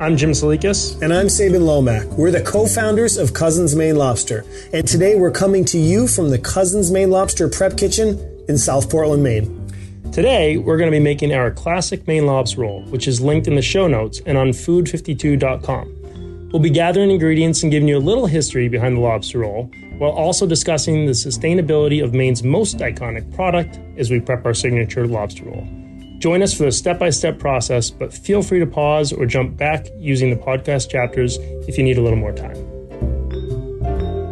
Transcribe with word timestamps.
I'm 0.00 0.16
Jim 0.16 0.32
Tselikis. 0.32 1.00
And 1.02 1.14
I'm 1.14 1.28
Sabin 1.28 1.64
Lomac. 1.64 2.04
We're 2.18 2.32
the 2.32 2.42
co 2.42 2.66
founders 2.66 3.16
of 3.16 3.32
Cousins 3.32 3.76
Maine 3.76 3.94
Lobster. 3.94 4.44
And 4.72 4.88
today 4.88 5.14
we're 5.14 5.30
coming 5.30 5.64
to 5.66 5.78
you 5.78 6.08
from 6.08 6.30
the 6.30 6.38
Cousins 6.38 6.90
Maine 6.90 7.10
Lobster 7.10 7.48
Prep 7.48 7.76
Kitchen 7.76 8.18
in 8.48 8.58
South 8.58 8.90
Portland, 8.90 9.22
Maine. 9.22 9.70
Today, 10.10 10.56
we're 10.56 10.78
going 10.78 10.90
to 10.90 10.96
be 10.96 11.02
making 11.02 11.32
our 11.32 11.52
classic 11.52 12.08
Maine 12.08 12.26
lobster 12.26 12.62
roll, 12.62 12.82
which 12.86 13.06
is 13.08 13.20
linked 13.20 13.46
in 13.46 13.54
the 13.54 13.62
show 13.62 13.86
notes 13.86 14.20
and 14.26 14.36
on 14.36 14.48
food52.com. 14.48 16.50
We'll 16.52 16.62
be 16.62 16.70
gathering 16.70 17.10
ingredients 17.10 17.62
and 17.62 17.70
giving 17.70 17.88
you 17.88 17.96
a 17.96 17.98
little 17.98 18.26
history 18.26 18.68
behind 18.68 18.96
the 18.96 19.00
lobster 19.00 19.40
roll, 19.40 19.70
while 19.98 20.12
also 20.12 20.46
discussing 20.46 21.06
the 21.06 21.12
sustainability 21.12 22.02
of 22.02 22.14
Maine's 22.14 22.42
most 22.42 22.78
iconic 22.78 23.32
product 23.34 23.78
as 23.96 24.10
we 24.10 24.20
prep 24.20 24.44
our 24.44 24.54
signature 24.54 25.06
lobster 25.06 25.44
roll. 25.44 25.83
Join 26.18 26.42
us 26.42 26.54
for 26.54 26.64
the 26.64 26.72
step 26.72 26.98
by 26.98 27.10
step 27.10 27.38
process, 27.38 27.90
but 27.90 28.12
feel 28.12 28.42
free 28.42 28.58
to 28.58 28.66
pause 28.66 29.12
or 29.12 29.26
jump 29.26 29.56
back 29.56 29.86
using 29.96 30.30
the 30.30 30.36
podcast 30.36 30.90
chapters 30.90 31.38
if 31.68 31.76
you 31.76 31.84
need 31.84 31.98
a 31.98 32.02
little 32.02 32.18
more 32.18 32.32
time. 32.32 32.56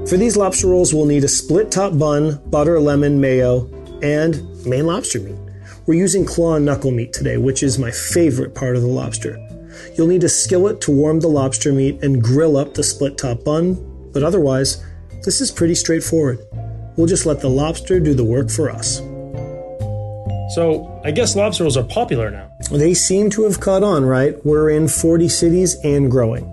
For 0.06 0.16
these 0.16 0.36
lobster 0.36 0.69
rolls, 0.69 0.92
we'll 0.92 1.06
need 1.06 1.24
a 1.24 1.28
split 1.28 1.70
top 1.70 1.98
bun, 1.98 2.41
butter, 2.47 2.80
lemon, 2.80 3.20
mayo, 3.20 3.70
and 4.02 4.42
Maine 4.66 4.86
lobster 4.86 5.20
meat. 5.20 5.36
We're 5.86 5.94
using 5.94 6.24
claw 6.24 6.55
and 6.55 6.64
knuckle 6.64 6.91
meat 6.91 7.12
today, 7.12 7.36
which 7.36 7.62
is 7.62 7.78
my 7.78 7.91
favorite 7.91 8.55
part 8.55 8.77
of 8.77 8.83
the 8.83 8.89
lobster. 8.89 9.39
You'll 9.96 10.06
need 10.06 10.24
a 10.24 10.28
skillet 10.28 10.80
to 10.83 10.92
warm 10.92 11.20
the 11.20 11.28
lobster 11.28 11.72
meat 11.72 12.02
and 12.02 12.22
grill 12.22 12.56
up 12.56 12.74
the 12.74 12.83
split 12.83 13.19
top 13.19 13.44
bun, 13.44 14.11
but 14.12 14.22
otherwise, 14.22 14.84
this 15.24 15.41
is 15.41 15.50
pretty 15.50 15.74
straightforward. 15.74 16.39
We'll 16.96 17.06
just 17.06 17.27
let 17.27 17.41
the 17.41 17.50
lobster 17.50 17.98
do 17.98 18.14
the 18.14 18.24
work 18.24 18.50
for 18.50 18.70
us. 18.70 19.00
So, 20.55 21.00
I 21.05 21.11
guess 21.11 21.34
lobster 21.34 21.64
rolls 21.64 21.77
are 21.77 21.84
popular 21.84 22.31
now. 22.31 22.50
They 22.70 22.95
seem 22.95 23.31
to 23.31 23.45
have 23.45 23.61
caught 23.61 23.83
on, 23.83 24.05
right? 24.05 24.34
We're 24.45 24.70
in 24.70 24.86
40 24.89 25.28
cities 25.28 25.77
and 25.84 26.11
growing. 26.11 26.48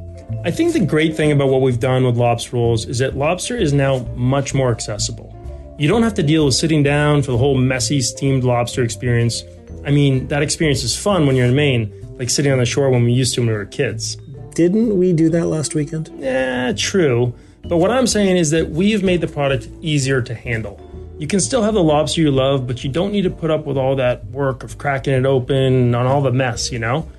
I 0.45 0.51
think 0.51 0.71
the 0.71 0.85
great 0.85 1.17
thing 1.17 1.31
about 1.31 1.49
what 1.49 1.61
we've 1.61 1.79
done 1.79 2.05
with 2.05 2.15
lobster 2.15 2.55
rolls 2.55 2.85
is 2.85 2.99
that 2.99 3.17
lobster 3.17 3.57
is 3.57 3.73
now 3.73 3.99
much 4.15 4.53
more 4.53 4.71
accessible. 4.71 5.35
You 5.77 5.87
don't 5.87 6.03
have 6.03 6.13
to 6.13 6.23
deal 6.23 6.45
with 6.45 6.53
sitting 6.53 6.81
down 6.81 7.23
for 7.23 7.31
the 7.31 7.37
whole 7.37 7.57
messy 7.57 7.99
steamed 7.99 8.43
lobster 8.43 8.83
experience. 8.83 9.43
I 9.85 9.91
mean, 9.91 10.27
that 10.29 10.41
experience 10.41 10.83
is 10.83 10.95
fun 10.95 11.27
when 11.27 11.35
you're 11.35 11.47
in 11.47 11.55
Maine, 11.55 11.91
like 12.17 12.29
sitting 12.29 12.51
on 12.51 12.59
the 12.59 12.65
shore 12.65 12.89
when 12.89 13.03
we 13.03 13.11
used 13.11 13.35
to 13.35 13.41
when 13.41 13.49
we 13.49 13.53
were 13.53 13.65
kids. 13.65 14.15
Didn't 14.55 14.97
we 14.97 15.13
do 15.13 15.29
that 15.29 15.47
last 15.47 15.75
weekend? 15.75 16.09
Yeah, 16.17 16.73
true. 16.73 17.33
But 17.63 17.77
what 17.77 17.91
I'm 17.91 18.07
saying 18.07 18.37
is 18.37 18.51
that 18.51 18.69
we've 18.69 19.03
made 19.03 19.21
the 19.21 19.27
product 19.27 19.67
easier 19.81 20.21
to 20.21 20.33
handle. 20.33 20.88
You 21.19 21.27
can 21.27 21.41
still 21.41 21.61
have 21.63 21.73
the 21.73 21.83
lobster 21.83 22.21
you 22.21 22.31
love, 22.31 22.65
but 22.65 22.81
you 22.81 22.89
don't 22.89 23.11
need 23.11 23.23
to 23.23 23.29
put 23.29 23.51
up 23.51 23.65
with 23.65 23.77
all 23.77 23.97
that 23.97 24.23
work 24.27 24.63
of 24.63 24.77
cracking 24.77 25.13
it 25.13 25.25
open 25.25 25.93
and 25.93 25.95
all 25.95 26.21
the 26.21 26.31
mess, 26.31 26.71
you 26.71 26.79
know? 26.79 27.11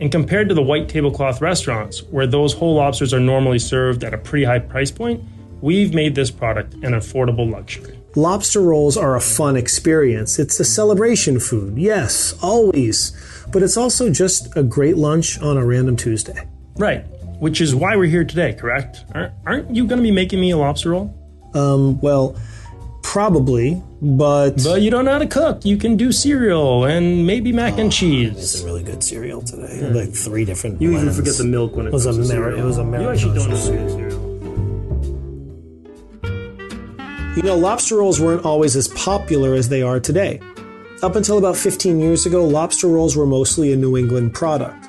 And 0.00 0.12
compared 0.12 0.48
to 0.50 0.54
the 0.54 0.62
white 0.62 0.88
tablecloth 0.88 1.40
restaurants, 1.40 2.04
where 2.04 2.28
those 2.28 2.54
whole 2.54 2.76
lobsters 2.76 3.12
are 3.12 3.18
normally 3.18 3.58
served 3.58 4.04
at 4.04 4.14
a 4.14 4.18
pretty 4.18 4.44
high 4.44 4.60
price 4.60 4.92
point, 4.92 5.24
we've 5.60 5.92
made 5.92 6.14
this 6.14 6.30
product 6.30 6.74
an 6.74 6.92
affordable 6.92 7.50
luxury. 7.50 7.98
Lobster 8.14 8.60
rolls 8.60 8.96
are 8.96 9.16
a 9.16 9.20
fun 9.20 9.56
experience. 9.56 10.38
It's 10.38 10.60
a 10.60 10.64
celebration 10.64 11.40
food, 11.40 11.76
yes, 11.76 12.38
always. 12.40 13.10
But 13.50 13.64
it's 13.64 13.76
also 13.76 14.08
just 14.08 14.56
a 14.56 14.62
great 14.62 14.96
lunch 14.96 15.36
on 15.40 15.56
a 15.56 15.66
random 15.66 15.96
Tuesday. 15.96 16.46
Right, 16.76 17.04
which 17.40 17.60
is 17.60 17.74
why 17.74 17.96
we're 17.96 18.04
here 18.04 18.24
today, 18.24 18.52
correct? 18.52 19.04
Aren't 19.44 19.74
you 19.74 19.84
going 19.88 19.98
to 19.98 20.04
be 20.04 20.12
making 20.12 20.40
me 20.40 20.52
a 20.52 20.56
lobster 20.56 20.90
roll? 20.90 21.12
Um, 21.54 22.00
well, 22.00 22.36
Probably, 23.08 23.82
but 24.02 24.62
but 24.62 24.82
you 24.82 24.90
don't 24.90 25.06
know 25.06 25.12
how 25.12 25.18
to 25.18 25.26
cook. 25.26 25.64
You 25.64 25.78
can 25.78 25.96
do 25.96 26.12
cereal 26.12 26.84
and 26.84 27.26
maybe 27.26 27.52
mac 27.52 27.78
and 27.78 27.90
cheese. 27.90 28.36
It's 28.36 28.62
a 28.62 28.66
really 28.66 28.82
good 28.82 29.02
cereal 29.02 29.40
today. 29.40 29.78
Yeah. 29.80 29.88
Like 29.88 30.12
three 30.12 30.44
different. 30.44 30.82
You 30.82 30.92
even 30.92 31.10
forget 31.14 31.38
the 31.38 31.44
milk 31.44 31.74
when 31.74 31.86
it, 31.86 31.88
it 31.88 31.92
was 31.94 32.04
a 32.04 32.12
mar- 32.12 32.50
It 32.50 32.62
was 32.62 32.76
a 32.76 32.82
You 32.82 33.08
actually 33.08 33.38
don't 33.38 33.48
know 33.48 33.56
cereal. 33.56 34.28
You 37.34 37.42
know, 37.44 37.56
lobster 37.56 37.96
rolls 37.96 38.20
weren't 38.20 38.44
always 38.44 38.76
as 38.76 38.88
popular 38.88 39.54
as 39.54 39.70
they 39.70 39.80
are 39.80 40.00
today. 40.00 40.38
Up 41.02 41.16
until 41.16 41.38
about 41.38 41.56
15 41.56 42.00
years 42.00 42.26
ago, 42.26 42.44
lobster 42.44 42.88
rolls 42.88 43.16
were 43.16 43.24
mostly 43.24 43.72
a 43.72 43.76
New 43.76 43.96
England 43.96 44.34
product. 44.34 44.86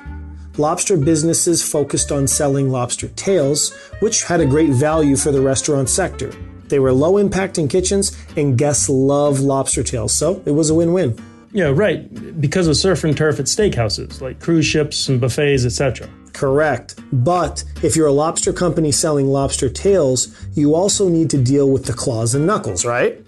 Lobster 0.58 0.98
businesses 0.98 1.62
focused 1.66 2.12
on 2.12 2.26
selling 2.26 2.68
lobster 2.68 3.08
tails, 3.08 3.72
which 4.00 4.24
had 4.24 4.42
a 4.42 4.46
great 4.46 4.72
value 4.72 5.16
for 5.16 5.32
the 5.32 5.40
restaurant 5.40 5.88
sector. 5.88 6.30
They 6.70 6.78
were 6.78 6.92
low 6.92 7.18
impact 7.18 7.58
in 7.58 7.68
kitchens, 7.68 8.16
and 8.36 8.56
guests 8.56 8.88
love 8.88 9.40
lobster 9.40 9.82
tails, 9.82 10.14
so 10.14 10.42
it 10.46 10.52
was 10.52 10.70
a 10.70 10.74
win 10.74 10.92
win. 10.92 11.18
Yeah, 11.52 11.72
right. 11.74 12.40
Because 12.40 12.68
of 12.68 12.76
surf 12.76 13.02
and 13.04 13.16
turf 13.16 13.40
at 13.40 13.46
steakhouses, 13.46 14.20
like 14.20 14.40
cruise 14.40 14.66
ships 14.66 15.08
and 15.08 15.20
buffets, 15.20 15.64
etc. 15.64 16.08
Correct. 16.32 16.94
But 17.12 17.64
if 17.82 17.96
you're 17.96 18.06
a 18.06 18.12
lobster 18.12 18.52
company 18.52 18.92
selling 18.92 19.26
lobster 19.26 19.68
tails, 19.68 20.34
you 20.54 20.74
also 20.74 21.08
need 21.08 21.28
to 21.30 21.42
deal 21.42 21.70
with 21.70 21.86
the 21.86 21.92
claws 21.92 22.34
and 22.34 22.46
knuckles, 22.46 22.84
right? 22.84 23.20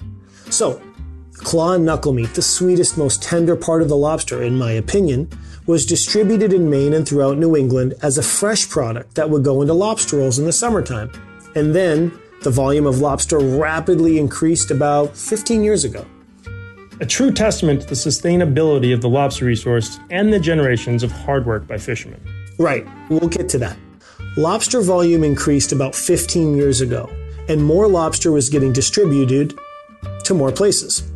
So, 0.50 0.80
claw 1.34 1.72
and 1.72 1.84
knuckle 1.84 2.12
meat, 2.12 2.34
the 2.34 2.42
sweetest, 2.42 2.96
most 2.96 3.22
tender 3.22 3.56
part 3.56 3.82
of 3.82 3.88
the 3.88 3.96
lobster, 3.96 4.42
in 4.42 4.56
my 4.56 4.72
opinion, 4.72 5.28
was 5.66 5.84
distributed 5.86 6.52
in 6.52 6.70
Maine 6.70 6.92
and 6.92 7.06
throughout 7.06 7.38
New 7.38 7.56
England 7.56 7.94
as 8.02 8.18
a 8.18 8.22
fresh 8.22 8.68
product 8.68 9.14
that 9.16 9.30
would 9.30 9.44
go 9.44 9.62
into 9.62 9.74
lobster 9.74 10.18
rolls 10.18 10.38
in 10.38 10.44
the 10.44 10.52
summertime. 10.52 11.10
And 11.54 11.74
then 11.74 12.12
the 12.42 12.50
volume 12.50 12.86
of 12.86 13.00
lobster 13.00 13.38
rapidly 13.38 14.18
increased 14.18 14.70
about 14.70 15.16
15 15.16 15.62
years 15.62 15.84
ago. 15.84 16.04
A 17.00 17.06
true 17.06 17.32
testament 17.32 17.82
to 17.82 17.86
the 17.86 17.94
sustainability 17.94 18.94
of 18.94 19.00
the 19.00 19.08
lobster 19.08 19.44
resource 19.44 19.98
and 20.10 20.32
the 20.32 20.38
generations 20.38 21.02
of 21.02 21.10
hard 21.10 21.46
work 21.46 21.66
by 21.66 21.78
fishermen. 21.78 22.20
Right, 22.58 22.86
we'll 23.08 23.28
get 23.28 23.48
to 23.50 23.58
that. 23.58 23.76
Lobster 24.36 24.80
volume 24.80 25.24
increased 25.24 25.72
about 25.72 25.94
15 25.94 26.56
years 26.56 26.80
ago, 26.80 27.10
and 27.48 27.62
more 27.62 27.88
lobster 27.88 28.30
was 28.32 28.48
getting 28.48 28.72
distributed 28.72 29.58
to 30.24 30.34
more 30.34 30.52
places 30.52 31.10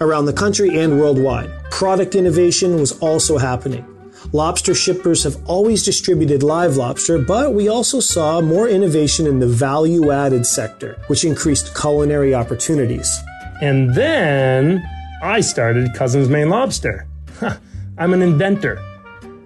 around 0.00 0.26
the 0.26 0.32
country 0.32 0.78
and 0.78 0.98
worldwide. 0.98 1.50
Product 1.70 2.14
innovation 2.14 2.76
was 2.76 2.98
also 3.00 3.38
happening. 3.38 3.86
Lobster 4.30 4.74
shippers 4.74 5.24
have 5.24 5.36
always 5.46 5.84
distributed 5.84 6.42
live 6.42 6.76
lobster, 6.76 7.18
but 7.18 7.54
we 7.54 7.68
also 7.68 7.98
saw 7.98 8.40
more 8.40 8.68
innovation 8.68 9.26
in 9.26 9.40
the 9.40 9.46
value 9.46 10.10
added 10.12 10.46
sector, 10.46 10.96
which 11.08 11.24
increased 11.24 11.74
culinary 11.74 12.34
opportunities. 12.34 13.10
And 13.60 13.94
then 13.94 14.82
I 15.22 15.40
started 15.40 15.94
Cousins 15.94 16.28
Maine 16.28 16.48
Lobster. 16.48 17.06
I'm 17.98 18.14
an 18.14 18.22
inventor. 18.22 18.82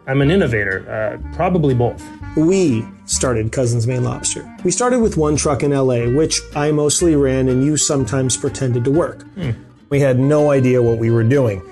I'm 0.06 0.20
an 0.20 0.31
innovator, 0.31 0.88
uh, 0.88 1.34
probably 1.34 1.75
both. 1.75 2.05
We 2.37 2.87
started 3.06 3.50
Cousins 3.50 3.87
Maine 3.87 4.05
Lobster. 4.05 4.49
We 4.62 4.70
started 4.70 5.00
with 5.00 5.17
one 5.17 5.37
truck 5.37 5.62
in 5.62 5.73
LA, 5.73 6.06
which 6.08 6.40
I 6.55 6.70
mostly 6.70 7.17
ran 7.17 7.49
and 7.49 7.64
you 7.64 7.76
sometimes 7.76 8.37
pretended 8.37 8.84
to 8.84 8.90
work. 8.90 9.23
Hmm. 9.34 9.52
We 9.88 10.00
had 10.00 10.19
no 10.19 10.50
idea 10.50 10.82
what 10.82 10.99
we 10.99 11.11
were 11.11 11.25
doing. 11.25 11.62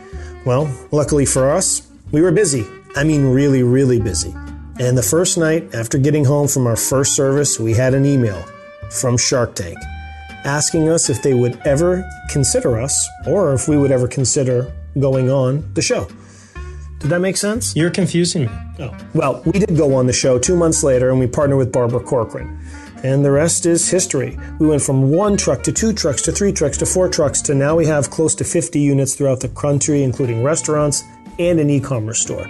Well, 0.46 0.72
luckily 0.90 1.26
for 1.26 1.50
us, 1.50 1.86
we 2.12 2.22
were 2.22 2.32
busy 2.32 2.66
I 2.96 3.04
mean, 3.04 3.24
really, 3.26 3.62
really 3.62 4.00
busy. 4.00 4.32
And 4.78 4.96
the 4.96 5.02
first 5.02 5.36
night 5.38 5.74
after 5.74 5.98
getting 5.98 6.24
home 6.24 6.48
from 6.48 6.66
our 6.66 6.76
first 6.76 7.14
service, 7.16 7.58
we 7.58 7.72
had 7.74 7.94
an 7.94 8.04
email 8.04 8.42
from 8.90 9.16
Shark 9.16 9.54
Tank 9.54 9.78
asking 10.44 10.88
us 10.88 11.08
if 11.08 11.22
they 11.22 11.34
would 11.34 11.58
ever 11.64 12.08
consider 12.30 12.78
us 12.78 13.08
or 13.26 13.54
if 13.54 13.66
we 13.66 13.76
would 13.76 13.90
ever 13.90 14.06
consider 14.06 14.72
going 15.00 15.30
on 15.30 15.72
the 15.74 15.82
show. 15.82 16.06
Did 16.98 17.10
that 17.10 17.20
make 17.20 17.36
sense? 17.36 17.74
You're 17.74 17.90
confusing 17.90 18.44
me. 18.44 18.50
Oh. 18.78 18.96
Well, 19.14 19.42
we 19.44 19.58
did 19.58 19.76
go 19.76 19.94
on 19.94 20.06
the 20.06 20.12
show 20.12 20.38
two 20.38 20.56
months 20.56 20.82
later 20.82 21.10
and 21.10 21.18
we 21.18 21.26
partnered 21.26 21.58
with 21.58 21.72
Barbara 21.72 22.00
Corcoran. 22.00 22.58
and 23.02 23.24
the 23.24 23.30
rest 23.30 23.66
is 23.66 23.90
history. 23.90 24.38
We 24.58 24.66
went 24.66 24.82
from 24.82 25.10
one 25.10 25.36
truck 25.36 25.62
to 25.64 25.72
two 25.72 25.92
trucks 25.92 26.22
to 26.22 26.32
three 26.32 26.52
trucks 26.52 26.78
to 26.78 26.86
four 26.86 27.08
trucks 27.08 27.42
to 27.42 27.54
now 27.54 27.76
we 27.76 27.86
have 27.86 28.08
close 28.10 28.34
to 28.36 28.44
50 28.44 28.80
units 28.80 29.14
throughout 29.14 29.40
the 29.40 29.48
country, 29.50 30.02
including 30.02 30.42
restaurants 30.42 31.04
and 31.38 31.60
an 31.60 31.68
e 31.68 31.80
commerce 31.80 32.20
store. 32.20 32.48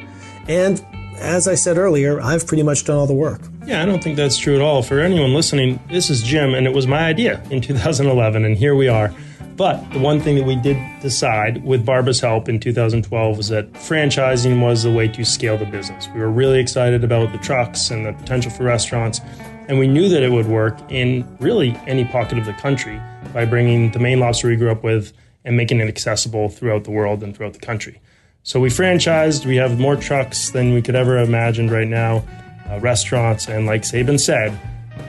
And 0.49 0.85
as 1.19 1.49
I 1.49 1.55
said 1.55 1.79
earlier, 1.79 2.21
I've 2.21 2.47
pretty 2.47 2.63
much 2.63 2.85
done 2.85 2.97
all 2.97 3.07
the 3.07 3.15
work. 3.15 3.41
Yeah, 3.67 3.83
I 3.83 3.87
don't 3.87 4.03
think 4.03 4.17
that's 4.17 4.37
true 4.37 4.55
at 4.55 4.61
all. 4.61 4.83
For 4.83 5.01
anyone 5.01 5.33
listening, 5.33 5.81
this 5.89 6.11
is 6.11 6.23
Jim, 6.23 6.55
and 6.55 6.67
it 6.67 6.75
was 6.75 6.87
my 6.87 7.05
idea 7.07 7.43
in 7.51 7.61
2011, 7.63 8.45
and 8.45 8.57
here 8.57 8.75
we 8.75 8.89
are. 8.89 9.13
But 9.57 9.89
the 9.93 10.01
one 10.01 10.21
thing 10.21 10.35
that 10.35 10.45
we 10.45 10.57
did 10.57 10.77
decide 11.01 11.65
with 11.65 11.87
Barbara's 11.87 12.21
help 12.21 12.49
in 12.49 12.59
2012 12.59 13.37
was 13.37 13.49
that 13.49 13.73
franchising 13.75 14.61
was 14.61 14.83
the 14.83 14.91
way 14.93 15.07
to 15.07 15.25
scale 15.25 15.57
the 15.57 15.65
business. 15.65 16.09
We 16.13 16.21
were 16.21 16.31
really 16.31 16.59
excited 16.59 17.05
about 17.05 17.31
the 17.31 17.39
trucks 17.39 17.91
and 17.91 18.05
the 18.05 18.13
potential 18.13 18.51
for 18.51 18.65
restaurants, 18.65 19.21
and 19.69 19.79
we 19.79 19.87
knew 19.87 20.09
that 20.09 20.25
it 20.25 20.33
would 20.33 20.47
work 20.47 20.77
in 20.91 21.25
really 21.39 21.71
any 21.87 22.05
pocket 22.05 22.37
of 22.37 22.47
the 22.47 22.53
country 22.55 23.01
by 23.33 23.45
bringing 23.45 23.93
the 23.93 24.01
Maine 24.01 24.19
lobster 24.19 24.49
we 24.49 24.57
grew 24.57 24.73
up 24.73 24.83
with 24.83 25.13
and 25.45 25.57
making 25.57 25.79
it 25.79 25.87
accessible 25.89 26.49
throughout 26.49 26.83
the 26.85 26.91
world 26.91 27.23
and 27.23 27.37
throughout 27.37 27.53
the 27.53 27.61
country. 27.61 28.01
So 28.47 28.61
we 28.61 28.69
franchised, 28.69 29.47
we 29.47 29.57
have 29.57 29.81
more 29.81 29.97
trucks 29.97 30.51
than 30.51 30.75
we 30.75 30.83
could 30.83 30.95
ever 30.95 31.17
imagined 31.17 31.71
right 31.71 31.89
now, 31.89 32.23
uh, 32.69 32.79
restaurants, 32.79 33.49
and 33.49 33.65
like 33.65 33.87
Sabin 33.87 34.19
said, 34.19 34.61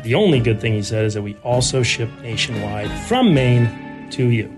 the 0.03 0.15
only 0.15 0.39
good 0.39 0.61
thing 0.61 0.71
he 0.71 0.81
said 0.81 1.03
is 1.03 1.15
that 1.15 1.21
we 1.21 1.35
also 1.43 1.83
ship 1.83 2.09
nationwide 2.21 2.89
from 3.09 3.33
Maine 3.33 4.09
to 4.11 4.29
you. 4.29 4.49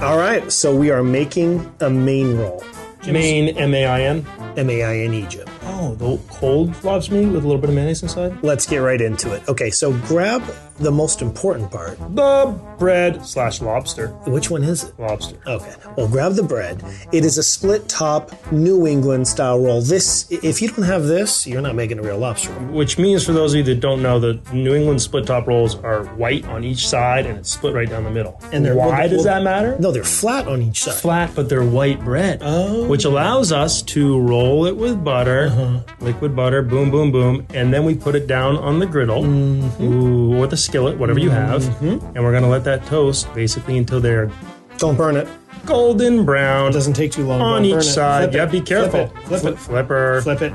All 0.00 0.18
right, 0.18 0.50
so 0.50 0.74
we 0.74 0.90
are 0.90 1.04
making 1.04 1.72
a 1.78 1.88
Maine 1.88 2.36
roll. 2.36 2.64
Maine, 3.06 3.56
M 3.56 3.72
A 3.74 3.86
I 3.86 4.00
N. 4.02 4.26
M 4.56 4.68
A 4.68 4.82
I 4.82 4.96
N 4.98 5.14
E, 5.14 5.26
Jim. 5.28 5.46
Oh, 5.64 5.94
the 5.94 6.18
cold 6.30 6.82
lobster 6.84 7.14
meat 7.14 7.26
with 7.26 7.44
a 7.44 7.46
little 7.46 7.60
bit 7.60 7.70
of 7.70 7.76
mayonnaise 7.76 8.02
inside? 8.02 8.42
Let's 8.42 8.66
get 8.66 8.78
right 8.78 9.00
into 9.00 9.32
it. 9.32 9.48
Okay, 9.48 9.70
so 9.70 9.92
grab 10.08 10.42
the 10.78 10.90
most 10.90 11.22
important 11.22 11.70
part. 11.70 11.96
The 12.16 12.58
bread 12.78 13.24
slash 13.24 13.60
lobster. 13.60 14.08
Which 14.26 14.50
one 14.50 14.64
is 14.64 14.84
it? 14.84 14.98
Lobster. 14.98 15.36
Okay. 15.46 15.72
Well, 15.96 16.08
grab 16.08 16.32
the 16.32 16.42
bread. 16.42 16.82
It 17.12 17.24
is 17.24 17.38
a 17.38 17.42
split 17.42 17.88
top 17.88 18.32
New 18.50 18.86
England 18.86 19.28
style 19.28 19.60
roll. 19.60 19.82
This, 19.82 20.26
if 20.32 20.60
you 20.60 20.68
don't 20.68 20.82
have 20.84 21.04
this, 21.04 21.46
you're 21.46 21.60
not 21.60 21.74
making 21.76 21.98
a 21.98 22.02
real 22.02 22.18
lobster 22.18 22.50
roll. 22.52 22.72
Which 22.72 22.98
means, 22.98 23.24
for 23.24 23.32
those 23.32 23.52
of 23.52 23.58
you 23.58 23.62
that 23.64 23.80
don't 23.80 24.02
know, 24.02 24.18
the 24.18 24.40
New 24.52 24.74
England 24.74 25.00
split 25.02 25.26
top 25.26 25.46
rolls 25.46 25.76
are 25.76 26.04
white 26.16 26.44
on 26.46 26.64
each 26.64 26.88
side 26.88 27.26
and 27.26 27.38
it's 27.38 27.52
split 27.52 27.74
right 27.74 27.88
down 27.88 28.02
the 28.02 28.10
middle. 28.10 28.40
And 28.50 28.64
they're- 28.64 28.74
why 28.74 28.86
well, 29.00 29.08
does 29.08 29.16
well- 29.18 29.24
that 29.26 29.42
matter? 29.42 29.76
No, 29.78 29.92
they're 29.92 30.02
flat 30.02 30.48
on 30.48 30.62
each 30.62 30.82
side. 30.84 30.94
flat, 30.94 31.30
but 31.36 31.48
they're 31.48 31.62
white 31.62 32.02
bread, 32.04 32.40
Oh. 32.42 32.88
which 32.88 33.04
allows 33.04 33.52
us 33.52 33.82
to 33.82 34.18
roll 34.20 34.66
it 34.66 34.76
with 34.76 35.04
butter, 35.04 35.50
Uh-huh. 35.52 35.80
liquid 36.00 36.34
butter, 36.34 36.62
boom, 36.62 36.90
boom, 36.90 37.10
boom, 37.12 37.46
and 37.54 37.72
then 37.72 37.84
we 37.84 37.94
put 37.94 38.14
it 38.14 38.26
down 38.26 38.56
on 38.56 38.78
the 38.78 38.86
griddle 38.86 39.22
Mm-hmm. 39.22 39.84
ooh, 39.84 40.38
or 40.42 40.46
the 40.46 40.56
skillet, 40.56 40.96
whatever 40.98 41.18
you 41.20 41.30
have, 41.30 41.62
and 41.82 42.22
we're 42.24 42.32
gonna 42.32 42.48
let 42.48 42.64
that 42.64 42.84
toast 42.86 43.32
basically 43.34 43.76
until 43.78 44.00
they're 44.00 44.30
Don't 44.78 44.96
burn 44.96 45.16
it. 45.16 45.28
golden 45.66 46.24
brown 46.24 46.70
It 46.70 46.72
doesn't 46.72 46.94
take 46.94 47.12
too 47.12 47.26
long. 47.26 47.40
on 47.40 47.64
each 47.64 47.84
side. 47.84 48.34
Yeah, 48.34 48.46
be 48.46 48.60
careful. 48.60 49.06
Flip 49.08 49.16
it. 49.16 49.26
Flip 49.28 49.40
Flip- 49.40 49.54
it. 49.54 49.58
Flipper, 49.58 50.20
Flip 50.22 50.42
it. 50.42 50.52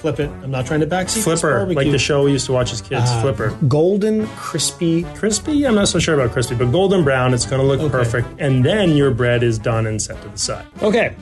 Flip 0.00 0.18
it. 0.20 0.30
I'm 0.42 0.50
not 0.50 0.64
trying 0.64 0.80
to 0.80 0.86
backseat 0.86 1.22
flipper, 1.24 1.66
like 1.74 1.90
the 1.90 1.98
show 1.98 2.24
we 2.24 2.32
used 2.32 2.46
to 2.46 2.52
watch 2.52 2.72
as 2.72 2.80
kids. 2.80 3.04
Ah. 3.06 3.20
Flipper. 3.20 3.50
Golden, 3.68 4.26
crispy. 4.28 5.02
Crispy? 5.14 5.66
I'm 5.66 5.74
not 5.74 5.88
so 5.88 5.98
sure 5.98 6.14
about 6.18 6.32
crispy, 6.32 6.54
but 6.54 6.72
golden 6.72 7.04
brown, 7.04 7.34
it's 7.34 7.44
gonna 7.44 7.62
look 7.62 7.80
perfect. 7.92 8.26
And 8.38 8.64
then 8.64 8.96
your 8.96 9.10
bread 9.10 9.42
is 9.42 9.58
done 9.58 9.86
and 9.86 10.00
set 10.00 10.20
to 10.22 10.28
the 10.28 10.38
side. 10.38 10.64
Okay, 10.82 11.14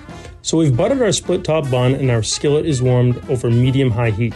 so 0.49 0.56
we've 0.56 0.75
buttered 0.75 1.03
our 1.03 1.12
split 1.12 1.45
top 1.45 1.71
bun 1.71 1.95
and 1.95 2.11
our 2.11 2.23
skillet 2.23 2.65
is 2.65 2.81
warmed 2.81 3.23
over 3.29 3.50
medium 3.50 3.91
high 3.91 4.09
heat. 4.09 4.33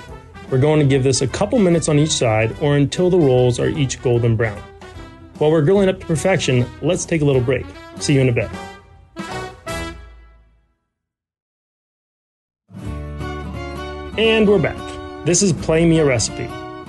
We're 0.51 0.59
going 0.59 0.79
to 0.79 0.85
give 0.85 1.03
this 1.03 1.23
a 1.23 1.27
couple 1.27 1.59
minutes 1.59 1.89
on 1.89 1.99
each 1.99 2.11
side 2.11 2.55
or 2.61 2.77
until 2.77 3.09
the 3.09 3.19
rolls 3.19 3.59
are 3.59 3.69
each 3.69 4.03
golden 4.03 4.37
brown. 4.37 4.63
While 5.39 5.51
we're 5.51 5.63
grilling 5.63 5.89
up 5.89 6.01
to 6.01 6.05
perfection, 6.05 6.67
let's 6.83 7.07
take 7.07 7.23
a 7.23 7.25
little 7.25 7.41
break. 7.41 7.65
See 7.99 8.13
you 8.13 8.21
in 8.21 8.29
a 8.29 8.33
bit. 8.33 8.51
And 14.19 14.47
we're 14.47 14.59
back. 14.59 15.25
This 15.25 15.43
is 15.43 15.55
Play 15.55 15.87
Me 15.87 15.99
a 16.01 16.05
Recipe. 16.05 16.45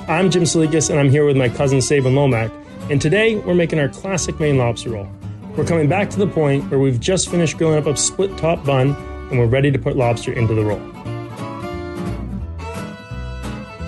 I'm 0.10 0.32
Jim 0.32 0.44
Tselikis, 0.44 0.90
and 0.90 1.00
I'm 1.00 1.10
here 1.10 1.26
with 1.26 1.38
my 1.38 1.48
cousin 1.48 1.82
Sabin 1.82 2.14
Lomac. 2.14 2.52
And 2.90 3.02
today 3.02 3.38
we're 3.38 3.56
making 3.56 3.80
our 3.80 3.88
classic 3.88 4.38
Maine 4.42 4.58
lobster 4.58 4.90
roll. 4.90 5.08
We're 5.56 5.64
coming 5.64 5.88
back 5.88 6.10
to 6.10 6.18
the 6.18 6.28
point 6.28 6.70
where 6.70 6.80
we've 6.82 7.00
just 7.00 7.30
finished 7.30 7.58
grilling 7.58 7.78
up 7.78 7.86
a 7.86 7.96
split 7.96 8.36
top 8.38 8.66
bun, 8.66 8.98
and 9.34 9.40
we're 9.40 9.48
ready 9.48 9.72
to 9.72 9.80
put 9.80 9.96
lobster 9.96 10.32
into 10.32 10.54
the 10.54 10.64
roll. 10.64 10.80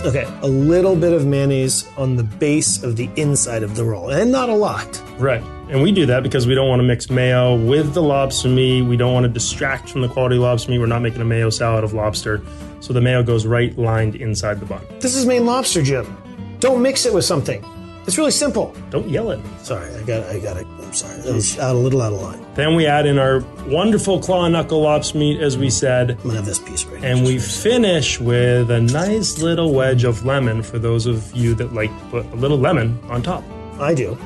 Okay, 0.03 0.25
a 0.42 0.47
little 0.47 0.95
bit 0.95 1.13
of 1.13 1.27
mayonnaise 1.27 1.88
on 1.97 2.15
the 2.15 2.24
base 2.24 2.81
of 2.83 2.95
the 2.95 3.09
inside 3.15 3.62
of 3.62 3.75
the 3.75 3.83
roll, 3.83 4.09
and 4.09 4.31
not 4.31 4.50
a 4.50 4.56
lot. 4.56 5.01
Right. 5.19 5.44
And 5.69 5.83
we 5.83 5.92
do 5.92 6.07
that 6.07 6.24
because 6.24 6.47
we 6.47 6.56
don't 6.56 6.68
want 6.68 6.80
to 6.80 6.83
mix 6.83 7.12
mayo 7.12 7.56
with 7.56 7.94
the 7.94 8.01
lobster 8.01 8.50
meat. 8.50 8.83
We 8.83 8.97
don't 8.97 9.13
want 9.13 9.25
to 9.25 9.31
distract 9.31 9.89
from 9.89 10.01
the 10.01 10.07
quality 10.07 10.36
of 10.36 10.42
lobster 10.42 10.71
meat. 10.71 10.80
We're 10.80 10.88
not 10.88 11.03
making 11.03 11.21
a 11.21 11.25
mayo 11.25 11.51
salad 11.51 11.83
of 11.83 11.94
lobster. 11.94 12.42
So 12.81 12.92
the 12.92 13.01
mayo 13.01 13.21
goes 13.21 13.45
right 13.45 13.75
lined 13.77 14.15
inside 14.15 14.59
the 14.59 14.65
bun. 14.65 14.81
This 15.00 15.15
is 15.15 15.25
Maine 15.27 15.45
lobster, 15.45 15.81
Jim. 15.81 16.18
Don't 16.59 16.81
mix 16.81 17.06
it 17.06 17.13
with 17.13 17.25
something. 17.25 17.63
It's 18.07 18.18
really 18.18 18.31
simple. 18.31 18.75
Don't 18.92 19.10
yell 19.10 19.31
at 19.31 19.40
me. 19.40 19.50
Sorry, 19.63 19.94
I 19.94 20.04
got, 20.04 20.24
I 20.28 20.40
got 20.40 20.57
it. 20.57 20.68
I'm 20.80 20.94
sorry, 20.94 21.18
that 21.22 21.34
was 21.34 21.57
out 21.57 21.75
a 21.75 21.80
little 21.80 22.02
out 22.02 22.13
of 22.13 22.22
line. 22.22 22.46
Then 22.54 22.75
we 22.75 22.86
add 22.86 23.06
in 23.07 23.18
our 23.18 23.40
wonderful 23.68 24.19
claw 24.22 24.48
knuckle 24.48 24.81
lobster 24.81 25.18
meat, 25.18 25.42
as 25.42 25.57
we 25.57 25.69
said. 25.69 26.12
I'm 26.12 26.18
gonna 26.18 26.36
have 26.36 26.46
this 26.46 26.60
piece 26.60 26.86
right. 26.86 27.04
And 27.04 27.19
here. 27.19 27.28
we 27.28 27.40
finish 27.40 28.19
with 28.19 28.69
a 28.69 28.80
nice 28.80 29.40
little 29.42 29.74
wedge 29.74 30.04
of 30.04 30.24
lemon 30.25 30.62
for 30.62 30.78
those 30.78 31.07
of 31.07 31.36
you 31.36 31.56
that 31.56 31.74
like 31.74 31.90
to 31.90 32.06
put 32.06 32.25
a 32.28 32.36
little 32.36 32.60
lemon 32.60 33.00
on 33.10 33.24
top. 33.24 33.44
I 33.80 33.94
do. 33.94 34.18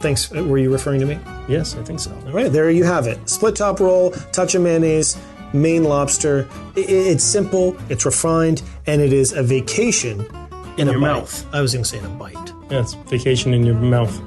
Thanks. 0.00 0.32
Uh, 0.32 0.44
Were 0.44 0.58
you 0.58 0.72
referring 0.72 1.00
to 1.00 1.06
me? 1.06 1.18
Yes, 1.48 1.74
I 1.74 1.82
think 1.82 1.98
so. 1.98 2.12
All 2.26 2.32
right, 2.32 2.52
there 2.52 2.70
you 2.70 2.84
have 2.84 3.06
it. 3.08 3.28
Split 3.28 3.56
top 3.56 3.80
roll, 3.80 4.12
touch 4.32 4.54
of 4.54 4.62
mayonnaise, 4.62 5.16
Maine 5.52 5.84
lobster. 5.84 6.48
It's 6.76 7.24
simple, 7.24 7.76
it's 7.88 8.04
refined, 8.04 8.62
and 8.86 9.00
it 9.00 9.12
is 9.12 9.32
a 9.32 9.42
vacation 9.42 10.20
in, 10.76 10.88
a 10.88 10.92
your 10.92 11.00
bite. 11.00 11.06
mouth. 11.12 11.54
I 11.54 11.60
was 11.60 11.72
gonna 11.72 11.84
say 11.84 11.98
in 11.98 12.04
a 12.04 12.08
bite. 12.10 12.52
Yeah, 12.70 12.80
it's 12.80 12.94
vacation 12.94 13.54
in 13.54 13.64
your 13.64 13.74
mouth. 13.74 14.20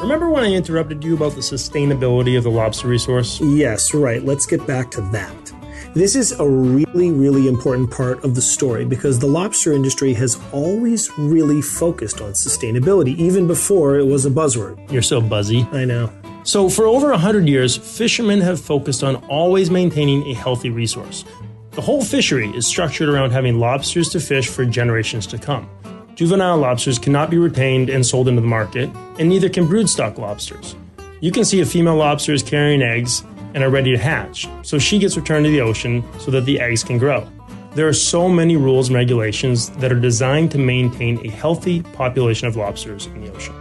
Remember 0.00 0.28
when 0.28 0.44
I 0.44 0.52
interrupted 0.52 1.02
you 1.02 1.14
about 1.14 1.34
the 1.34 1.40
sustainability 1.40 2.36
of 2.36 2.44
the 2.44 2.50
lobster 2.50 2.88
resource? 2.88 3.40
Yes, 3.40 3.94
right. 3.94 4.22
Let's 4.22 4.44
get 4.44 4.66
back 4.66 4.90
to 4.92 5.00
that. 5.12 5.52
This 5.94 6.16
is 6.16 6.32
a 6.32 6.46
really, 6.46 7.12
really 7.12 7.46
important 7.46 7.90
part 7.90 8.24
of 8.24 8.34
the 8.34 8.42
story 8.42 8.84
because 8.84 9.20
the 9.20 9.28
lobster 9.28 9.72
industry 9.72 10.12
has 10.14 10.38
always 10.52 11.08
really 11.16 11.62
focused 11.62 12.20
on 12.20 12.32
sustainability, 12.32 13.16
even 13.16 13.46
before 13.46 13.96
it 13.96 14.04
was 14.04 14.26
a 14.26 14.30
buzzword. 14.30 14.90
You're 14.90 15.02
so 15.02 15.20
buzzy. 15.20 15.62
I 15.70 15.84
know. 15.84 16.12
So, 16.42 16.68
for 16.68 16.86
over 16.86 17.10
100 17.10 17.48
years, 17.48 17.76
fishermen 17.76 18.40
have 18.40 18.60
focused 18.60 19.04
on 19.04 19.16
always 19.26 19.70
maintaining 19.70 20.26
a 20.26 20.34
healthy 20.34 20.68
resource. 20.68 21.24
The 21.70 21.80
whole 21.80 22.02
fishery 22.02 22.48
is 22.50 22.66
structured 22.66 23.08
around 23.08 23.30
having 23.30 23.58
lobsters 23.58 24.08
to 24.10 24.20
fish 24.20 24.48
for 24.48 24.64
generations 24.64 25.26
to 25.28 25.38
come. 25.38 25.70
Juvenile 26.14 26.58
lobsters 26.58 27.00
cannot 27.00 27.28
be 27.28 27.38
retained 27.38 27.90
and 27.90 28.06
sold 28.06 28.28
into 28.28 28.40
the 28.40 28.46
market, 28.46 28.88
and 29.18 29.28
neither 29.28 29.48
can 29.48 29.66
broodstock 29.66 30.16
lobsters. 30.16 30.76
You 31.20 31.32
can 31.32 31.44
see 31.44 31.60
a 31.60 31.66
female 31.66 31.96
lobster 31.96 32.32
is 32.32 32.42
carrying 32.42 32.82
eggs 32.82 33.24
and 33.54 33.64
are 33.64 33.70
ready 33.70 33.90
to 33.90 33.98
hatch, 33.98 34.48
so 34.62 34.78
she 34.78 35.00
gets 35.00 35.16
returned 35.16 35.44
to 35.46 35.50
the 35.50 35.60
ocean 35.60 36.04
so 36.20 36.30
that 36.30 36.44
the 36.44 36.60
eggs 36.60 36.84
can 36.84 36.98
grow. 36.98 37.28
There 37.74 37.88
are 37.88 37.92
so 37.92 38.28
many 38.28 38.56
rules 38.56 38.88
and 38.88 38.94
regulations 38.94 39.70
that 39.70 39.90
are 39.90 39.98
designed 39.98 40.52
to 40.52 40.58
maintain 40.58 41.18
a 41.26 41.30
healthy 41.30 41.82
population 41.82 42.46
of 42.46 42.54
lobsters 42.54 43.06
in 43.06 43.24
the 43.24 43.34
ocean. 43.34 43.54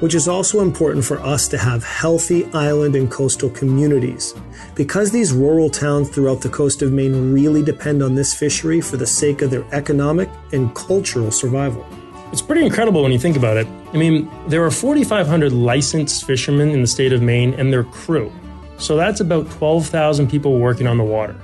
Which 0.00 0.14
is 0.14 0.28
also 0.28 0.60
important 0.60 1.04
for 1.04 1.20
us 1.20 1.48
to 1.48 1.58
have 1.58 1.84
healthy 1.84 2.44
island 2.52 2.96
and 2.96 3.10
coastal 3.10 3.50
communities. 3.50 4.34
Because 4.74 5.10
these 5.10 5.32
rural 5.32 5.70
towns 5.70 6.10
throughout 6.10 6.40
the 6.40 6.48
coast 6.48 6.82
of 6.82 6.92
Maine 6.92 7.32
really 7.32 7.62
depend 7.62 8.02
on 8.02 8.14
this 8.14 8.34
fishery 8.34 8.80
for 8.80 8.96
the 8.96 9.06
sake 9.06 9.42
of 9.42 9.50
their 9.50 9.64
economic 9.72 10.28
and 10.52 10.74
cultural 10.74 11.30
survival. 11.30 11.86
It's 12.32 12.42
pretty 12.42 12.64
incredible 12.66 13.02
when 13.02 13.12
you 13.12 13.18
think 13.18 13.36
about 13.36 13.56
it. 13.56 13.66
I 13.92 13.96
mean, 13.96 14.28
there 14.48 14.64
are 14.64 14.70
4,500 14.70 15.52
licensed 15.52 16.26
fishermen 16.26 16.70
in 16.70 16.80
the 16.80 16.86
state 16.86 17.12
of 17.12 17.22
Maine 17.22 17.54
and 17.54 17.72
their 17.72 17.84
crew. 17.84 18.32
So 18.78 18.96
that's 18.96 19.20
about 19.20 19.48
12,000 19.52 20.28
people 20.28 20.58
working 20.58 20.88
on 20.88 20.98
the 20.98 21.04
water. 21.04 21.36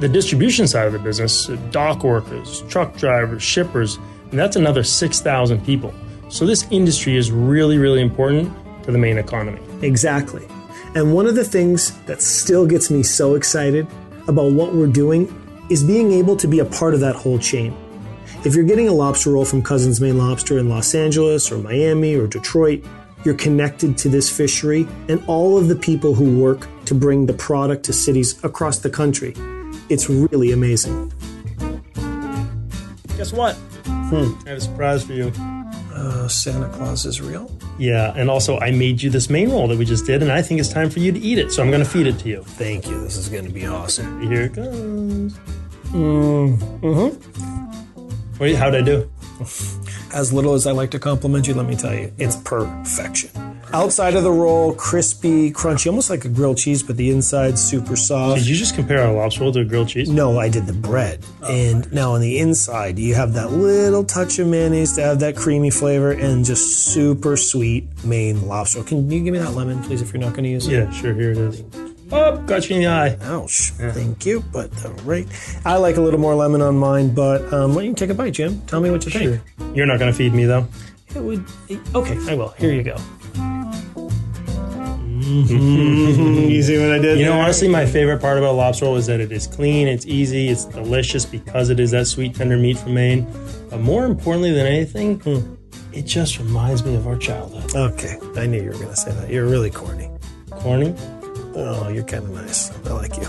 The 0.00 0.08
distribution 0.08 0.66
side 0.66 0.88
of 0.88 0.92
the 0.92 0.98
business, 0.98 1.46
dock 1.70 2.02
workers, 2.02 2.62
truck 2.62 2.96
drivers, 2.96 3.44
shippers, 3.44 3.96
and 4.30 4.38
that's 4.38 4.56
another 4.56 4.82
6,000 4.82 5.64
people. 5.64 5.94
So 6.34 6.44
this 6.44 6.66
industry 6.72 7.16
is 7.16 7.30
really, 7.30 7.78
really 7.78 8.00
important 8.00 8.52
to 8.82 8.90
the 8.90 8.98
Maine 8.98 9.18
economy. 9.18 9.60
Exactly. 9.82 10.44
And 10.96 11.14
one 11.14 11.26
of 11.26 11.36
the 11.36 11.44
things 11.44 11.96
that 12.06 12.20
still 12.20 12.66
gets 12.66 12.90
me 12.90 13.04
so 13.04 13.36
excited 13.36 13.86
about 14.26 14.50
what 14.50 14.74
we're 14.74 14.88
doing 14.88 15.32
is 15.70 15.84
being 15.84 16.10
able 16.10 16.36
to 16.38 16.48
be 16.48 16.58
a 16.58 16.64
part 16.64 16.92
of 16.92 16.98
that 16.98 17.14
whole 17.14 17.38
chain. 17.38 17.72
If 18.44 18.56
you're 18.56 18.64
getting 18.64 18.88
a 18.88 18.92
lobster 18.92 19.30
roll 19.30 19.44
from 19.44 19.62
Cousins 19.62 20.00
Maine 20.00 20.18
Lobster 20.18 20.58
in 20.58 20.68
Los 20.68 20.92
Angeles 20.92 21.52
or 21.52 21.58
Miami 21.58 22.16
or 22.16 22.26
Detroit, 22.26 22.84
you're 23.24 23.36
connected 23.36 23.96
to 23.98 24.08
this 24.08 24.28
fishery 24.28 24.88
and 25.08 25.22
all 25.28 25.56
of 25.56 25.68
the 25.68 25.76
people 25.76 26.14
who 26.14 26.36
work 26.36 26.66
to 26.86 26.96
bring 26.96 27.26
the 27.26 27.34
product 27.34 27.84
to 27.84 27.92
cities 27.92 28.42
across 28.42 28.80
the 28.80 28.90
country. 28.90 29.34
It's 29.88 30.10
really 30.10 30.50
amazing. 30.50 31.12
Guess 33.16 33.32
what? 33.32 33.54
Hmm. 33.54 34.34
I 34.44 34.48
have 34.48 34.58
a 34.58 34.60
surprise 34.60 35.04
for 35.04 35.12
you. 35.12 35.32
Uh, 35.94 36.26
Santa 36.26 36.68
Claus 36.70 37.06
is 37.06 37.20
real. 37.20 37.48
Yeah, 37.78 38.12
and 38.16 38.28
also 38.28 38.58
I 38.58 38.72
made 38.72 39.00
you 39.00 39.10
this 39.10 39.30
Maine 39.30 39.50
roll 39.50 39.68
that 39.68 39.78
we 39.78 39.84
just 39.84 40.06
did, 40.06 40.22
and 40.22 40.32
I 40.32 40.42
think 40.42 40.58
it's 40.58 40.68
time 40.68 40.90
for 40.90 40.98
you 40.98 41.12
to 41.12 41.18
eat 41.20 41.38
it. 41.38 41.52
So 41.52 41.62
I'm 41.62 41.70
going 41.70 41.84
to 41.84 41.88
feed 41.88 42.08
it 42.08 42.18
to 42.20 42.28
you. 42.28 42.42
Thank 42.42 42.88
you. 42.88 43.00
This 43.00 43.16
is 43.16 43.28
going 43.28 43.44
to 43.46 43.52
be 43.52 43.66
awesome. 43.66 44.20
Here 44.28 44.42
it 44.42 44.54
goes. 44.54 45.34
Mm-hmm. 45.92 47.14
Wait, 48.38 48.56
how'd 48.56 48.74
I 48.74 48.82
do? 48.82 49.08
As 50.12 50.32
little 50.32 50.54
as 50.54 50.66
I 50.66 50.72
like 50.72 50.90
to 50.90 50.98
compliment 50.98 51.46
you, 51.46 51.54
let 51.54 51.66
me 51.66 51.76
tell 51.76 51.94
you, 51.94 52.12
it's 52.18 52.36
perfection. 52.36 53.30
Outside 53.74 54.14
of 54.14 54.22
the 54.22 54.30
roll, 54.30 54.72
crispy, 54.72 55.50
crunchy, 55.50 55.88
almost 55.88 56.08
like 56.08 56.24
a 56.24 56.28
grilled 56.28 56.58
cheese, 56.58 56.80
but 56.80 56.96
the 56.96 57.10
inside 57.10 57.58
super 57.58 57.96
soft. 57.96 58.38
Did 58.38 58.46
you 58.46 58.54
just 58.54 58.76
compare 58.76 59.00
our 59.00 59.12
lobster 59.12 59.40
roll 59.40 59.52
to 59.52 59.60
a 59.62 59.64
grilled 59.64 59.88
cheese? 59.88 60.08
No, 60.08 60.38
I 60.38 60.48
did 60.48 60.66
the 60.66 60.72
bread. 60.72 61.26
And 61.42 61.92
now 61.92 62.12
on 62.12 62.20
the 62.20 62.38
inside, 62.38 63.00
you 63.00 63.16
have 63.16 63.32
that 63.32 63.50
little 63.50 64.04
touch 64.04 64.38
of 64.38 64.46
mayonnaise 64.46 64.92
to 64.92 65.02
have 65.02 65.18
that 65.20 65.34
creamy 65.34 65.70
flavor 65.70 66.12
and 66.12 66.44
just 66.44 66.84
super 66.86 67.36
sweet 67.36 67.88
Maine 68.04 68.46
lobster. 68.46 68.84
Can 68.84 69.10
you 69.10 69.24
give 69.24 69.32
me 69.32 69.40
that 69.40 69.54
lemon, 69.54 69.82
please, 69.82 70.00
if 70.02 70.12
you're 70.12 70.22
not 70.22 70.34
going 70.34 70.44
to 70.44 70.50
use 70.50 70.68
it? 70.68 70.72
Yeah, 70.72 70.90
sure. 70.92 71.12
Here 71.12 71.32
it 71.32 71.38
is. 71.38 71.64
Oh, 72.12 72.36
got 72.46 72.70
you 72.70 72.76
in 72.76 72.82
the 72.82 72.88
eye. 72.88 73.18
Ouch. 73.22 73.70
Thank 73.70 74.24
you. 74.24 74.44
But 74.52 74.70
right. 75.02 75.26
I 75.64 75.78
like 75.78 75.96
a 75.96 76.00
little 76.00 76.20
more 76.20 76.36
lemon 76.36 76.62
on 76.62 76.76
mine, 76.76 77.12
but 77.12 77.52
um, 77.52 77.74
why 77.74 77.80
don't 77.80 77.86
you 77.86 77.94
take 77.94 78.10
a 78.10 78.14
bite, 78.14 78.34
Jim? 78.34 78.60
Tell 78.68 78.80
me 78.80 78.92
what 78.92 79.04
you 79.04 79.10
think. 79.10 79.42
You're 79.74 79.86
not 79.86 79.98
going 79.98 80.12
to 80.12 80.16
feed 80.16 80.32
me 80.32 80.44
though. 80.44 80.68
It 81.16 81.20
would. 81.20 81.44
Okay, 81.92 82.18
I 82.30 82.36
will. 82.36 82.50
Here 82.50 82.72
you 82.72 82.84
go. 82.84 82.96
Mm-hmm. 85.24 86.50
you 86.50 86.62
see 86.62 86.78
what 86.78 86.92
I 86.92 86.98
did? 86.98 87.18
You 87.18 87.24
know, 87.24 87.32
there? 87.32 87.42
honestly, 87.42 87.68
my 87.68 87.86
favorite 87.86 88.20
part 88.20 88.36
about 88.36 88.54
lobster 88.56 88.84
roll 88.84 88.96
is 88.96 89.06
that 89.06 89.20
it 89.20 89.32
is 89.32 89.46
clean, 89.46 89.88
it's 89.88 90.04
easy, 90.06 90.48
it's 90.48 90.66
delicious 90.66 91.24
because 91.24 91.70
it 91.70 91.80
is 91.80 91.92
that 91.92 92.06
sweet, 92.06 92.34
tender 92.34 92.58
meat 92.58 92.78
from 92.78 92.94
Maine. 92.94 93.26
But 93.70 93.80
more 93.80 94.04
importantly 94.04 94.52
than 94.52 94.66
anything, 94.66 95.20
hmm, 95.20 95.54
it 95.92 96.02
just 96.02 96.38
reminds 96.38 96.84
me 96.84 96.94
of 96.94 97.06
our 97.06 97.16
childhood. 97.16 97.74
Okay, 97.74 98.18
I 98.36 98.46
knew 98.46 98.62
you 98.62 98.68
were 98.68 98.74
going 98.74 98.88
to 98.88 98.96
say 98.96 99.12
that. 99.12 99.30
You're 99.30 99.46
really 99.46 99.70
corny. 99.70 100.10
Corny? 100.50 100.94
Oh, 101.56 101.88
you're 101.88 102.04
kind 102.04 102.24
of 102.24 102.30
nice. 102.30 102.70
I 102.86 102.92
like 102.92 103.16
you. 103.16 103.26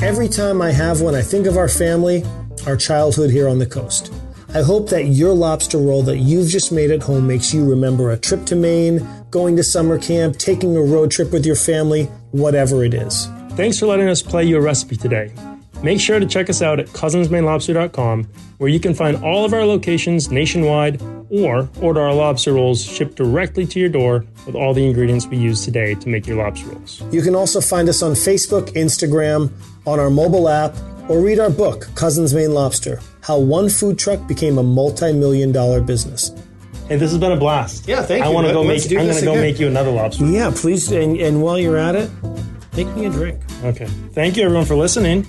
Every 0.00 0.28
time 0.28 0.62
I 0.62 0.70
have 0.70 1.00
one, 1.00 1.14
I 1.14 1.22
think 1.22 1.46
of 1.46 1.56
our 1.56 1.68
family, 1.68 2.24
our 2.66 2.76
childhood 2.76 3.30
here 3.30 3.48
on 3.48 3.58
the 3.58 3.66
coast. 3.66 4.12
I 4.54 4.62
hope 4.62 4.88
that 4.88 5.04
your 5.04 5.34
lobster 5.34 5.76
roll 5.76 6.02
that 6.04 6.18
you've 6.18 6.48
just 6.48 6.72
made 6.72 6.90
at 6.90 7.02
home 7.02 7.26
makes 7.26 7.52
you 7.52 7.68
remember 7.68 8.10
a 8.10 8.16
trip 8.16 8.46
to 8.46 8.56
Maine, 8.56 9.06
going 9.30 9.56
to 9.56 9.62
summer 9.62 9.98
camp, 9.98 10.38
taking 10.38 10.74
a 10.74 10.80
road 10.80 11.10
trip 11.10 11.32
with 11.32 11.44
your 11.44 11.54
family, 11.54 12.04
whatever 12.30 12.82
it 12.82 12.94
is. 12.94 13.28
Thanks 13.50 13.78
for 13.78 13.86
letting 13.86 14.08
us 14.08 14.22
play 14.22 14.44
you 14.44 14.56
a 14.56 14.60
recipe 14.60 14.96
today. 14.96 15.34
Make 15.82 16.00
sure 16.00 16.18
to 16.18 16.24
check 16.24 16.48
us 16.48 16.62
out 16.62 16.80
at 16.80 16.86
cousinsmainelobster.com, 16.88 18.24
where 18.56 18.70
you 18.70 18.80
can 18.80 18.94
find 18.94 19.22
all 19.22 19.44
of 19.44 19.52
our 19.52 19.66
locations 19.66 20.30
nationwide 20.30 21.02
or 21.30 21.68
order 21.82 22.00
our 22.00 22.14
lobster 22.14 22.54
rolls 22.54 22.82
shipped 22.82 23.16
directly 23.16 23.66
to 23.66 23.78
your 23.78 23.90
door 23.90 24.24
with 24.46 24.54
all 24.54 24.72
the 24.72 24.86
ingredients 24.86 25.26
we 25.26 25.36
use 25.36 25.62
today 25.62 25.94
to 25.96 26.08
make 26.08 26.26
your 26.26 26.38
lobster 26.42 26.70
rolls. 26.70 27.02
You 27.12 27.20
can 27.20 27.34
also 27.34 27.60
find 27.60 27.86
us 27.86 28.02
on 28.02 28.12
Facebook, 28.12 28.70
Instagram, 28.72 29.52
on 29.86 30.00
our 30.00 30.08
mobile 30.08 30.48
app, 30.48 30.74
or 31.08 31.20
read 31.20 31.38
our 31.38 31.50
book, 31.50 31.88
Cousins 31.94 32.34
Maine 32.34 32.52
Lobster 32.52 33.00
How 33.22 33.38
One 33.38 33.68
Food 33.68 33.98
Truck 33.98 34.26
Became 34.26 34.58
a 34.58 34.62
Multi 34.62 35.12
Million 35.12 35.52
Dollar 35.52 35.80
Business. 35.80 36.32
Hey, 36.88 36.96
this 36.96 37.10
has 37.10 37.18
been 37.18 37.32
a 37.32 37.36
blast. 37.36 37.86
Yeah, 37.86 38.02
thank 38.02 38.24
I 38.24 38.26
you, 38.26 38.32
I 38.32 38.34
want 38.34 38.46
to 38.46 38.52
go 38.52 38.62
Let's 38.62 38.84
make. 38.84 38.90
do 38.90 38.98
I'm 38.98 39.06
going 39.06 39.18
to 39.18 39.24
go 39.24 39.34
make 39.34 39.60
you 39.60 39.66
another 39.66 39.90
lobster. 39.90 40.24
Yeah, 40.24 40.50
please, 40.54 40.90
and, 40.90 41.18
and 41.18 41.42
while 41.42 41.58
you're 41.58 41.76
at 41.76 41.94
it, 41.94 42.10
make 42.76 42.86
me 42.96 43.06
a 43.06 43.10
drink. 43.10 43.42
Okay. 43.62 43.86
Thank 44.12 44.36
you, 44.36 44.44
everyone, 44.44 44.64
for 44.64 44.74
listening. 44.74 45.26